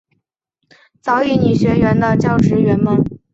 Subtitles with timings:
[0.99, 2.97] 早乙女学园的教职员们。